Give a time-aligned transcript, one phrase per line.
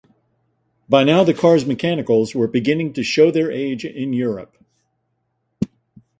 [0.89, 4.57] By now the car's mechanicals were beginning to show their age in Europe.